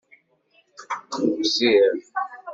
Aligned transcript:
Ugziɣ 1.21 1.85